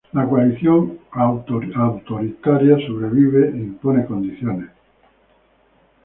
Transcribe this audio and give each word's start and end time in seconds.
La 0.13 0.27
coalición 0.27 0.97
autoritaria 1.11 2.75
sobrevive 2.87 3.49
e 3.49 3.55
impone 3.59 4.03
condiciones. 4.07 4.71